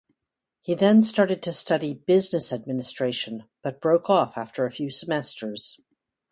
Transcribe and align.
He 0.61 0.73
then 0.73 1.03
started 1.03 1.43
to 1.43 1.51
study 1.53 1.93
Business 1.93 2.51
administration 2.51 3.43
but 3.61 3.79
broke 3.79 4.09
off 4.09 4.35
after 4.35 4.65
a 4.65 4.71
few 4.71 4.89
semesters. 4.89 5.79